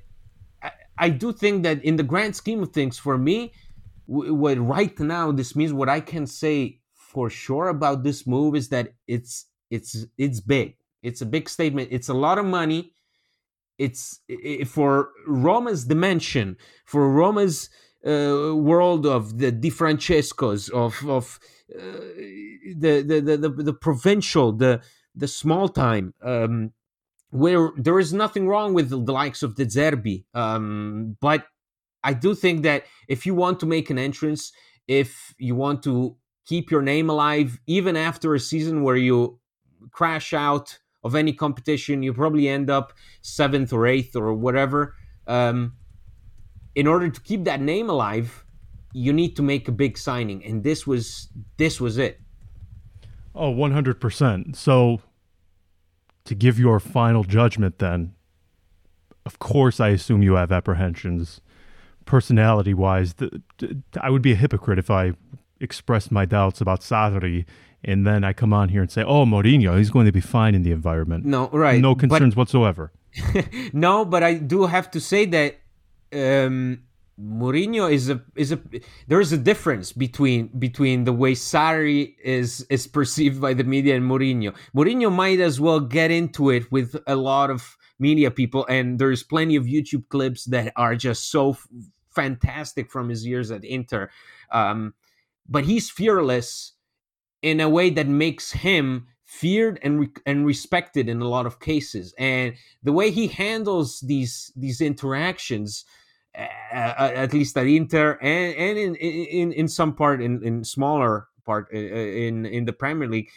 [0.64, 3.54] I, I do think that in the grand scheme of things, for me,
[4.08, 8.56] w- what right now this means, what I can say for sure about this move
[8.56, 10.76] is that it's it's it's big.
[11.04, 11.90] It's a big statement.
[11.92, 12.94] It's a lot of money.
[13.78, 17.70] It's i- i- for Roma's dimension, for Roma's
[18.06, 21.40] uh, world of the Di Francescos, of of
[21.74, 21.82] uh,
[22.76, 24.82] the, the, the the the provincial, the
[25.16, 26.72] the small time, um,
[27.30, 31.48] where there is nothing wrong with the likes of De Zerbi, um, but
[32.04, 34.52] I do think that if you want to make an entrance,
[34.88, 36.16] if you want to
[36.46, 39.40] keep your name alive, even after a season where you
[39.92, 44.94] crash out of any competition, you probably end up seventh or eighth or whatever.
[45.26, 45.74] Um,
[46.76, 48.46] in order to keep that name alive,
[48.94, 52.20] you need to make a big signing, and this was this was it.
[53.34, 54.56] Oh, 100%.
[54.56, 55.02] So,
[56.24, 58.14] to give your final judgment, then,
[59.26, 61.42] of course, I assume you have apprehensions.
[62.06, 65.14] Personality wise, th- th- I would be a hypocrite if I
[65.60, 67.46] expressed my doubts about Sarri
[67.84, 70.56] and then I come on here and say, oh, Mourinho, he's going to be fine
[70.56, 71.26] in the environment.
[71.26, 71.82] No, right?
[71.82, 72.92] No but- concerns whatsoever.
[73.74, 75.58] no, but I do have to say that
[76.14, 76.84] um,
[77.20, 78.60] Mourinho is a is a
[79.08, 83.96] there is a difference between between the way Sarri is is perceived by the media
[83.96, 84.54] and Mourinho.
[84.76, 89.24] Mourinho might as well get into it with a lot of media people, and there's
[89.24, 91.68] plenty of YouTube clips that are just so f-
[92.10, 94.10] fantastic from his years at Inter.
[94.52, 94.94] Um,
[95.48, 96.74] but he's fearless
[97.42, 101.60] in a way that makes him feared and re- and respected in a lot of
[101.60, 102.14] cases.
[102.18, 105.86] And the way he handles these these interactions
[106.38, 111.28] uh, at least at Inter and and in in in some part in in smaller
[111.46, 113.30] part in in the Premier League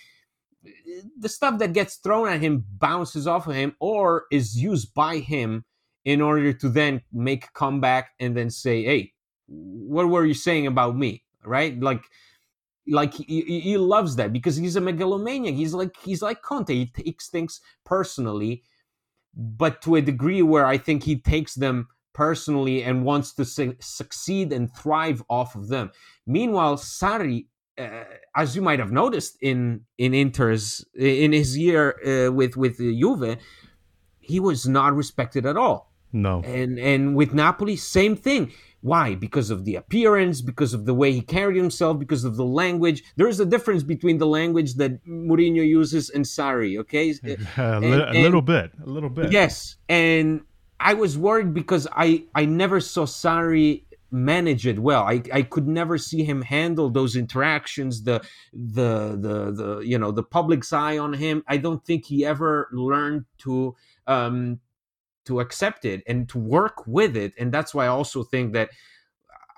[1.18, 5.18] the stuff that gets thrown at him bounces off of him or is used by
[5.18, 5.64] him
[6.05, 9.12] in order to then make comeback and then say hey
[9.48, 11.24] what were you saying about me?
[11.44, 11.79] Right?
[11.81, 12.03] Like
[12.90, 16.87] like he, he- loves that because he's a megalomaniac he's like he's like conte he
[16.87, 18.62] takes things personally
[19.35, 23.77] but to a degree where i think he takes them personally and wants to su-
[23.81, 25.90] succeed and thrive off of them
[26.27, 27.46] meanwhile sarri
[27.79, 32.79] uh, as you might have noticed in in inter's in his year uh, with with
[32.79, 33.38] juve
[34.29, 35.90] he was not respected at all.
[36.12, 36.42] No.
[36.44, 38.53] And and with Napoli, same thing.
[38.80, 39.14] Why?
[39.16, 43.02] Because of the appearance, because of the way he carried himself, because of the language.
[43.16, 47.84] There is a difference between the language that Mourinho uses and Sarri, Okay, a, And-
[47.90, 48.70] li- a and- little bit.
[48.84, 49.32] A little bit.
[49.32, 50.42] Yes, and
[50.78, 55.02] I was worried because I I never saw Sarri manage it well.
[55.02, 58.04] I I could never see him handle those interactions.
[58.04, 58.20] The
[58.54, 61.42] the the the you know the public's eye on him.
[61.48, 63.74] I don't think he ever learned to
[64.06, 64.60] um
[65.28, 67.32] to accept it and to work with it.
[67.38, 68.70] And that's why I also think that.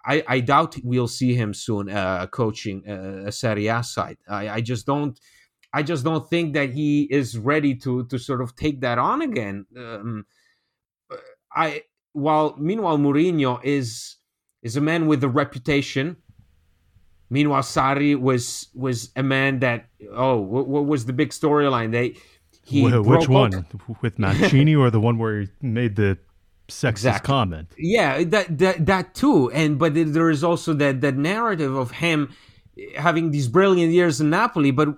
[0.03, 4.17] I, I doubt we'll see him soon uh, coaching uh, a Serie A side.
[4.27, 5.21] I, I just don't
[5.73, 9.23] I just don't think that he is ready to to sort of take that on
[9.23, 9.67] again.
[9.77, 10.27] Um,
[11.55, 14.17] I while meanwhile Mourinho is
[14.63, 16.17] is a man with a reputation.
[17.33, 21.93] Meanwhile, Sarri was was a man that oh, what, what was the big storyline?
[21.93, 22.21] They he
[22.67, 23.67] Wh- which one?
[24.03, 26.19] With Mancini or the one where he made the
[26.69, 27.27] sexist Exactly.
[27.27, 27.69] comment?
[27.79, 32.33] yeah that that that too and but there is also that that narrative of him
[32.97, 34.89] having these brilliant years in napoli but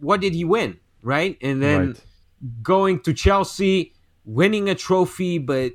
[0.00, 2.00] what did he win right and then Right.
[2.64, 3.92] going to chelsea
[4.24, 5.70] winning a trophy but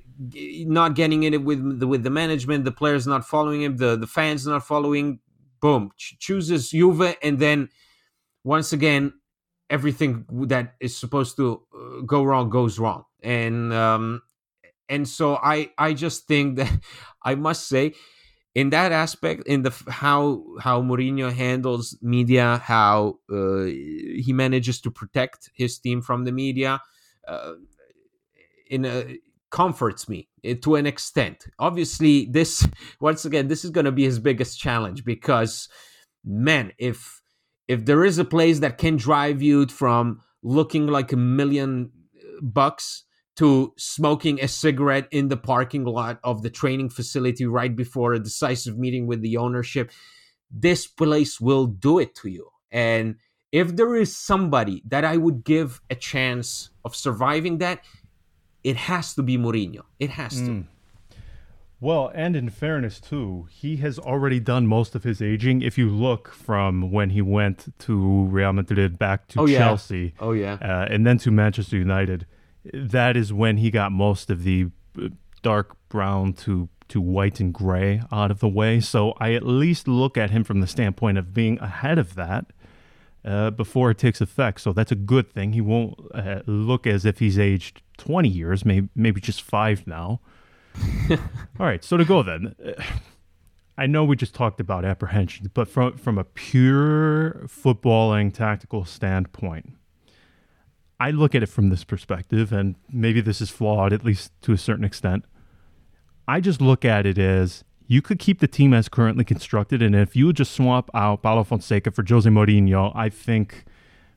[0.68, 3.96] not getting in it with the with the management the players not following him the
[3.96, 5.20] the fans not following
[5.62, 7.70] boom ch- chooses juve and then
[8.44, 9.14] once again
[9.70, 13.04] everything that is supposed to uh, go wrong goes wrong.
[13.24, 14.22] And um
[14.90, 16.72] and so i i just think that
[17.24, 17.94] i must say
[18.54, 24.90] in that aspect in the how how Mourinho handles media how uh, he manages to
[24.90, 26.82] protect his team from the media
[27.28, 27.54] uh,
[28.70, 29.18] in a
[29.52, 31.46] comforts me eh, to an extent.
[31.60, 32.66] Obviously this
[33.02, 35.68] once again this is going to be his biggest challenge because
[36.24, 37.22] man if
[37.68, 41.92] if there is a place that can drive you from looking like a million
[42.42, 43.04] bucks
[43.38, 48.20] to smoking a cigarette in the parking lot of the training facility right before a
[48.20, 49.92] decisive meeting with the ownership
[50.52, 53.16] this place will do it to you and
[53.52, 57.82] if there is somebody that i would give a chance of surviving that
[58.66, 59.84] it has to be Mourinho.
[60.00, 60.50] It has to.
[60.50, 60.66] Mm.
[61.82, 65.62] Well, and in fairness too, he has already done most of his aging.
[65.62, 69.60] If you look from when he went to Real Madrid back to Oh, yeah.
[69.60, 70.54] Chelsea, Oh yeah.
[70.62, 72.26] uh, and then to Manchester United,
[72.74, 74.68] that is when he got most of the
[75.02, 75.10] uh,
[75.42, 78.80] dark brown to to white and gray out of the way.
[78.80, 82.46] So I at least look at him from the standpoint of being ahead of that
[83.26, 84.62] uh, before it takes effect.
[84.62, 85.54] So that's a good thing.
[85.54, 90.22] He won't uh, look as if he's aged 20 years, maybe maybe just five now.
[91.60, 92.56] All right, so to go then.
[92.66, 92.82] uh,
[93.78, 99.74] I know we just talked about apprehension, but from from a pure footballing tactical standpoint,
[101.00, 104.54] I look at it from this perspective, and maybe this is flawed, at least to
[104.54, 105.26] a certain extent.
[106.28, 109.94] I just look at it as you could keep the team as currently constructed, and
[109.94, 113.66] if you would just swap out Paulo Fonseca for Jose Mourinho, I think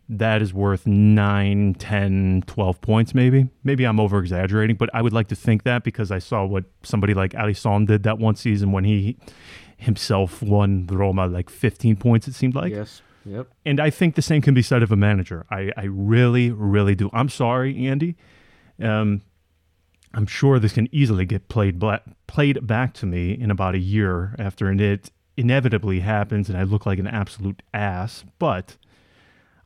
[0.09, 3.49] that is worth 9, 10, 12 points, maybe.
[3.63, 6.65] Maybe I'm over exaggerating, but I would like to think that because I saw what
[6.83, 9.19] somebody like Alisson did that one season when he
[9.77, 12.73] himself won Roma like 15 points, it seemed like.
[12.73, 13.03] yes.
[13.25, 13.49] Yep.
[13.67, 15.45] And I think the same can be said of a manager.
[15.51, 17.11] I, I really, really do.
[17.13, 18.17] I'm sorry, Andy.
[18.83, 19.21] Um,
[20.15, 23.79] I'm sure this can easily get played bla- played back to me in about a
[23.79, 28.25] year after it inevitably happens, and I look like an absolute ass.
[28.39, 28.77] But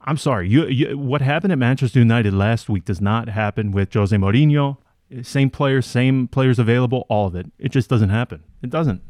[0.05, 0.49] I'm sorry.
[0.49, 4.79] You, you, what happened at Manchester United last week does not happen with Jose Mourinho.
[5.23, 7.47] Same players, same players available, all of it.
[7.59, 8.43] It just doesn't happen.
[8.63, 9.03] It doesn't.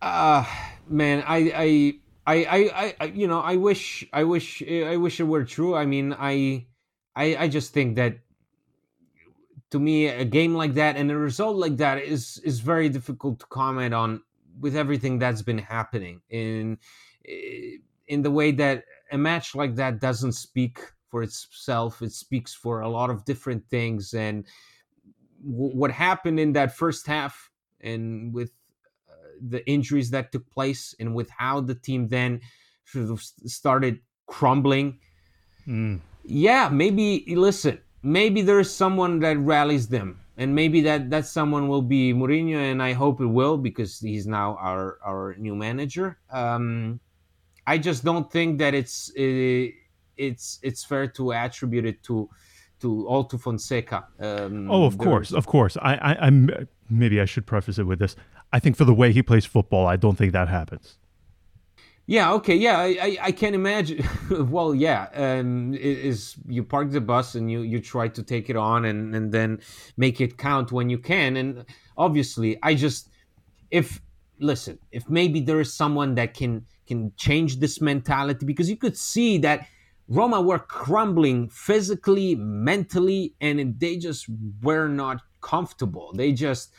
[0.00, 0.44] Uh
[0.88, 1.94] man, I I
[2.26, 5.74] I I, I you know, I wish I wish I wish it were true.
[5.74, 6.66] I mean, I
[7.16, 8.18] I I just think that
[9.70, 13.40] to me a game like that and a result like that is is very difficult
[13.40, 14.22] to comment on
[14.58, 16.78] with everything that's been happening in
[18.08, 22.02] in the way that a match like that doesn't speak for itself.
[22.02, 24.46] It speaks for a lot of different things and
[25.44, 28.50] w- what happened in that first half and with
[29.08, 29.14] uh,
[29.48, 32.40] the injuries that took place and with how the team then
[32.84, 34.98] sort of started crumbling.
[35.66, 36.00] Mm.
[36.24, 41.82] yeah maybe listen maybe there's someone that rallies them and maybe that that someone will
[41.82, 46.18] be Mourinho and I hope it will because he's now our our new manager.
[46.32, 47.00] Um
[47.70, 49.70] I just don't think that it's uh,
[50.16, 52.28] it's it's fair to attribute it to
[52.80, 55.76] to all to Fonseca um, Oh, of course, of course.
[55.76, 56.50] I, I, I'm
[56.88, 58.16] maybe I should preface it with this.
[58.52, 60.96] I think for the way he plays football, I don't think that happens.
[62.06, 62.32] Yeah.
[62.32, 62.56] Okay.
[62.56, 62.78] Yeah.
[62.80, 64.04] I, I, I can imagine.
[64.56, 65.02] well, yeah.
[65.14, 69.14] Um, is you park the bus and you you try to take it on and
[69.14, 69.60] and then
[69.96, 71.36] make it count when you can.
[71.36, 71.64] And
[71.96, 73.08] obviously, I just
[73.70, 74.00] if
[74.40, 78.96] listen, if maybe there is someone that can can change this mentality because you could
[78.96, 79.66] see that
[80.08, 84.26] Roma were crumbling physically, mentally, and they just
[84.62, 86.12] were not comfortable.
[86.14, 86.72] They just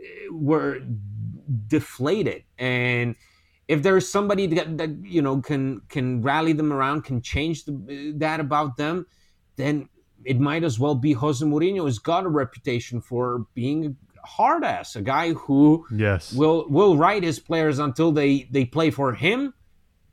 [0.00, 0.80] eh, were
[1.68, 3.14] deflated and
[3.68, 8.14] if there's somebody that, that you know can can rally them around, can change the,
[8.16, 9.06] that about them,
[9.56, 9.88] then
[10.24, 11.84] it might as well be Jose Mourinho.
[11.84, 13.96] He's got a reputation for being
[14.36, 18.90] hard ass, a guy who yes will will ride his players until they they play
[18.90, 19.54] for him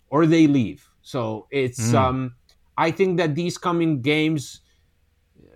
[0.10, 0.90] or they leave.
[1.02, 1.96] So it's mm.
[1.96, 2.36] um
[2.78, 4.62] I think that these coming games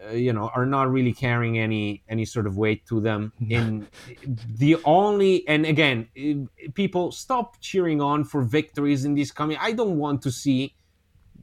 [0.07, 3.88] uh, you know are not really carrying any any sort of weight to them in
[4.57, 6.07] the only and again
[6.74, 10.74] people stop cheering on for victories in these coming i don't want to see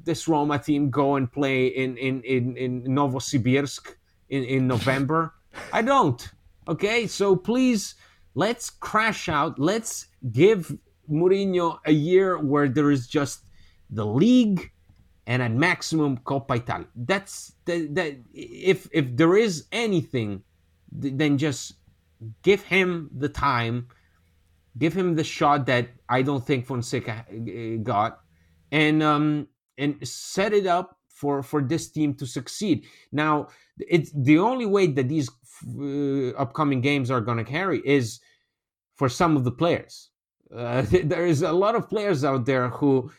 [0.05, 3.95] this roma team go and play in in in, in novosibirsk
[4.31, 5.35] in, in november
[5.73, 6.31] i don't
[6.69, 7.95] okay so please
[8.35, 10.77] let's crash out let's give
[11.11, 13.47] Mourinho a year where there is just
[13.91, 14.71] the league
[15.27, 16.87] and at maximum Coppa Italia.
[16.95, 20.43] That's that, if if there is anything,
[20.93, 21.75] then just
[22.43, 23.89] give him the time,
[24.79, 28.21] give him the shot that I don't think Fonseca uh, got,
[28.71, 29.49] and um
[29.79, 32.85] and set it up for for this team to succeed.
[33.11, 33.49] Now,
[33.79, 35.31] it's the only way that these
[35.67, 38.21] uh, upcoming games are going to carry is
[38.95, 40.11] for some of the players.
[40.55, 43.11] Uh, there is a lot of players out there who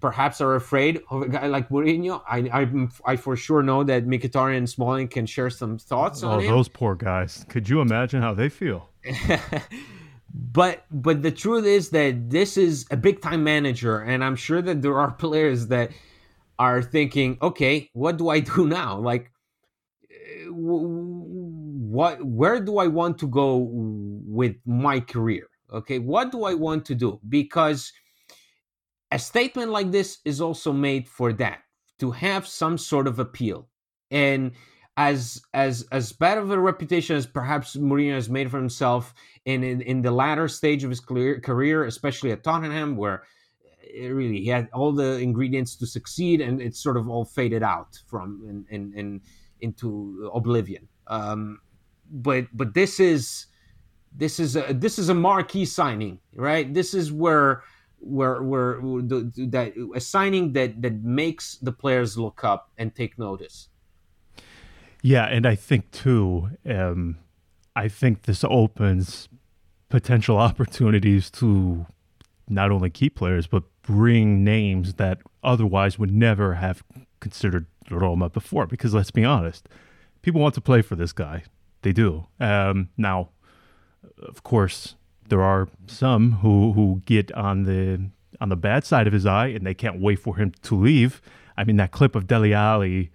[0.00, 2.20] perhaps are afraid of a guy like Mourinho.
[2.28, 6.30] I, I, I for sure know that Mkhitaryan and Smalling can share some thoughts oh,
[6.30, 6.50] on him.
[6.50, 7.46] those poor guys.
[7.48, 8.90] Could you imagine how they feel?
[10.34, 14.60] but but the truth is that this is a big time manager, and I'm sure
[14.60, 15.92] that there are players that
[16.58, 18.98] are thinking, okay, what do I do now?
[18.98, 19.30] Like,
[20.10, 22.24] eh, what?
[22.24, 25.48] Where do I want to go with my career?
[25.72, 27.18] Okay, what do I want to do?
[27.28, 27.92] Because
[29.10, 31.60] a statement like this is also made for that
[31.98, 33.68] to have some sort of appeal
[34.10, 34.52] and
[34.96, 39.62] as as as bad of a reputation as perhaps Mourinho has made for himself in
[39.64, 43.22] in, in the latter stage of his career, career especially at Tottenham where
[43.94, 47.98] really he had all the ingredients to succeed and it's sort of all faded out
[48.06, 49.20] from in, in, in
[49.60, 51.60] into oblivion um,
[52.10, 53.46] but but this is
[54.14, 57.62] this is a this is a marquee signing right this is where
[58.02, 63.68] where where that a signing that that makes the players look up and take notice.
[65.02, 67.18] Yeah, and I think too, um,
[67.74, 69.28] I think this opens
[69.88, 71.86] potential opportunities to
[72.48, 76.82] not only key players but bring names that otherwise would never have
[77.20, 78.66] considered Roma before.
[78.66, 79.68] Because let's be honest,
[80.22, 81.44] people want to play for this guy.
[81.82, 82.26] They do.
[82.38, 83.30] Um, now,
[84.20, 84.94] of course,
[85.28, 89.48] there are some who who get on the on the bad side of his eye
[89.48, 91.20] and they can't wait for him to leave.
[91.56, 93.10] I mean, that clip of Dele Alli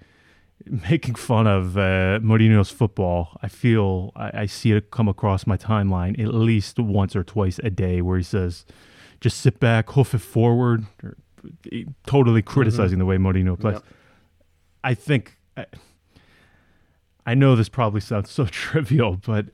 [0.90, 5.58] making fun of uh, Mourinho's football, I feel I, I, see it come across my
[5.58, 8.66] timeline at least once or twice a day where he says,
[9.20, 11.18] just sit back, hoof it forward, or,
[12.06, 12.50] totally mm-hmm.
[12.50, 13.00] criticizing mm-hmm.
[13.00, 13.76] the way Mourinho plays.
[13.76, 13.84] Yep.
[14.84, 15.38] I think.
[15.56, 15.66] I,
[17.26, 19.48] I know this probably sounds so trivial, but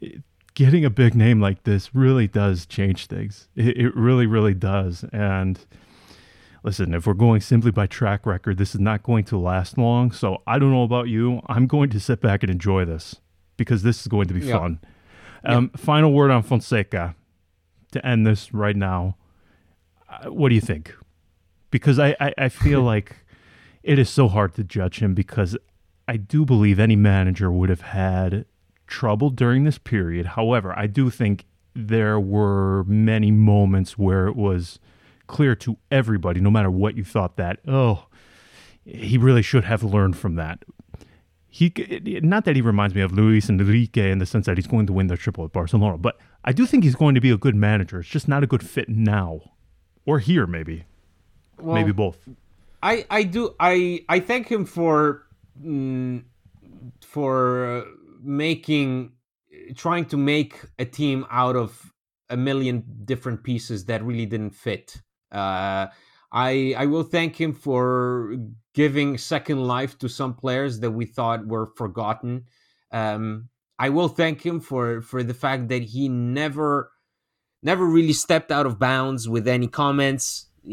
[0.00, 0.22] it,
[0.54, 3.48] getting a big name like this really does change things.
[3.56, 5.04] It, it, really, really does.
[5.12, 5.58] And
[6.62, 10.12] listen, if we're going simply by track record, this is not going to last long.
[10.12, 11.40] So I don't know about you.
[11.46, 13.16] I'm going to sit back and enjoy this
[13.56, 14.58] because this is going to be yeah.
[14.58, 14.80] fun.
[15.44, 15.84] Um, yeah.
[15.84, 17.16] Final word on Fonseca
[17.92, 19.16] to end this right now.
[20.08, 20.94] Uh, what do you think?
[21.70, 23.24] Because I, I, I feel like
[23.82, 25.56] it is so hard to judge him because
[26.06, 28.44] I do believe any manager would have had
[28.86, 30.26] trouble during this period.
[30.26, 34.78] However, I do think there were many moments where it was
[35.26, 38.06] clear to everybody, no matter what you thought, that, oh,
[38.84, 40.64] he really should have learned from that.
[41.48, 41.72] He
[42.22, 44.92] not that he reminds me of Luis Enrique in the sense that he's going to
[44.92, 47.54] win the triple at Barcelona, but I do think he's going to be a good
[47.54, 48.00] manager.
[48.00, 49.40] It's just not a good fit now,
[50.06, 50.84] or here maybe,
[51.58, 52.18] well, maybe both.
[52.82, 55.26] I I do I I thank him for
[55.62, 56.24] mm,
[57.02, 57.86] for.
[58.24, 59.14] Making
[59.74, 61.92] trying to make a team out of
[62.30, 65.02] a million different pieces that really didn't fit.
[65.32, 65.88] Uh,
[66.30, 68.36] I I will thank him for
[68.74, 72.44] giving second life to some players that we thought were forgotten.
[72.92, 73.48] Um,
[73.84, 76.02] I will thank him for for the fact that he
[76.42, 76.70] never
[77.70, 80.24] never really stepped out of bounds with any comments.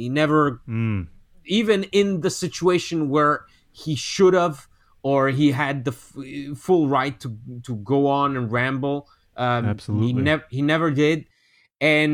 [0.01, 1.07] He never, Mm.
[1.45, 3.35] even in the situation where
[3.83, 4.57] he should have
[5.01, 7.29] or he had the f- full right to
[7.67, 8.97] to go on and ramble.
[9.45, 10.07] Um, Absolutely.
[10.07, 11.19] he never he never did,
[11.81, 12.13] and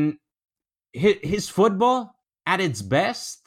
[0.92, 1.98] his, his football
[2.52, 3.40] at its best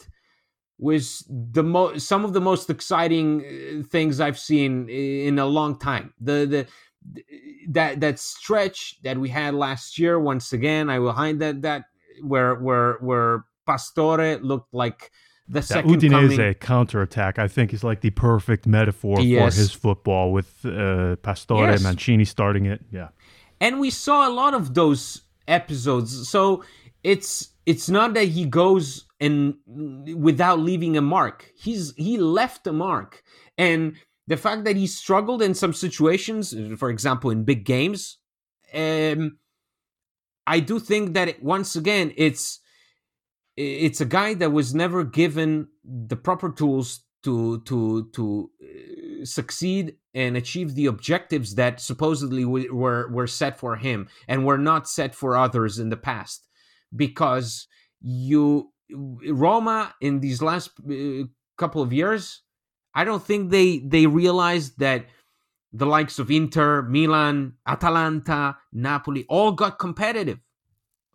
[0.78, 5.72] was the most some of the most exciting uh, things I've seen in a long
[5.80, 6.14] time.
[6.20, 6.62] The the
[7.70, 11.86] that that stretch that we had last year once again I will hide that that
[12.22, 15.12] where where where Pastore looked like
[15.47, 19.56] the That second Udinese coming counterattack, I think, is like the perfect metaphor Yes.
[19.56, 21.82] for his football with uh, Pastore, Yes.
[21.84, 22.82] Mancini starting it.
[22.91, 23.10] Yeah.
[23.62, 26.64] and we saw a lot of those episodes so
[27.04, 29.56] it's it's not that he goes and
[30.16, 33.24] without leaving a mark he's he left a mark
[33.58, 33.95] and
[34.30, 38.19] the fact that he struggled in some situations for example in big games
[38.73, 39.38] um
[40.47, 42.59] i do think that it, once again it's
[43.57, 49.95] it's a guy that was never given the proper tools to to to uh, succeed
[50.13, 55.13] and achieve the objectives that supposedly were were set for him and were not set
[55.13, 56.47] for others in the past.
[56.95, 57.67] Because
[58.01, 61.25] you Roma in these last uh,
[61.57, 62.41] couple of years
[62.93, 65.05] I don't think they they realized that
[65.71, 70.39] the likes of Inter, Milan, Atalanta, Napoli all got competitive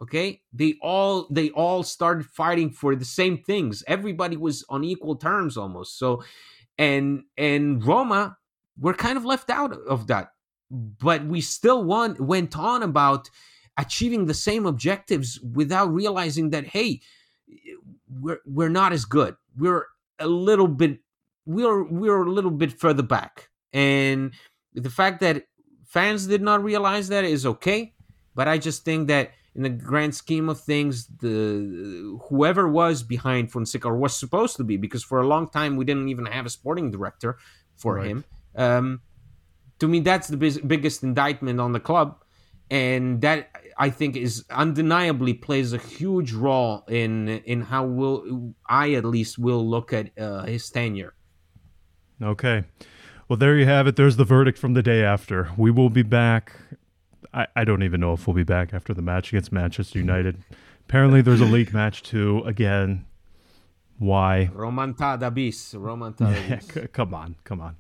[0.04, 0.42] okay?
[0.52, 3.82] They all they all started fighting for the same things.
[3.86, 5.98] Everybody was on equal terms almost.
[5.98, 6.22] So
[6.78, 8.36] and and roma
[8.78, 10.32] were kind of left out of that.
[10.70, 13.30] But we still won, went on about
[13.78, 17.00] achieving the same objectives without realizing that hey
[18.08, 19.36] we're we're not as good.
[19.56, 19.86] We're
[20.18, 20.98] a little bit
[21.46, 24.32] we're we're a little bit further back and
[24.72, 25.44] the fact that
[25.86, 27.92] fans did not realize that is okay
[28.34, 33.52] but i just think that in the grand scheme of things, the whoever was behind
[33.52, 36.44] Fonseca or was supposed to be, because for a long time we didn't even have
[36.44, 37.38] a sporting director
[37.76, 38.08] for Right.
[38.08, 38.24] him.
[38.56, 39.00] Um,
[39.78, 42.16] to me, that's the bis- biggest indictment on the club,
[42.70, 48.94] and that I think is undeniably plays a huge role in in how will I
[48.94, 51.14] at least will look at uh, his tenure.
[52.24, 52.64] Okay.
[53.28, 53.96] Well, there you have it.
[53.96, 55.50] There's the verdict from the day after.
[55.56, 56.52] We will be back.
[57.32, 60.38] I, I don't even know if we'll be back after the match against Manchester United.
[60.88, 62.42] Apparently, there's a league match too.
[62.44, 63.04] Again,
[63.98, 64.50] why?
[64.54, 66.66] Romantada bis, romantada Yeah, bis.
[66.68, 67.76] c- come on, come on.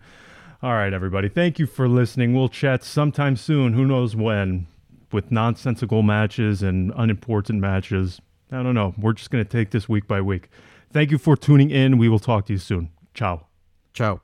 [0.62, 1.28] All right, everybody.
[1.28, 2.32] Thank you for listening.
[2.34, 3.74] We'll chat sometime soon.
[3.74, 4.66] Who knows when?
[5.12, 8.20] With nonsensical matches and unimportant matches.
[8.50, 8.94] I don't know.
[8.98, 10.48] We're just going to take this week by week.
[10.90, 11.98] Thank you for tuning in.
[11.98, 12.90] We will talk to you soon.
[13.12, 13.46] Ciao.
[13.92, 14.23] Ciao.